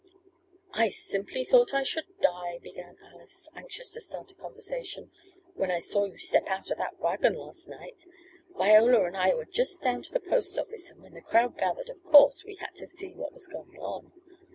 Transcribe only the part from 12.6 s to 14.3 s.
to see what was going on.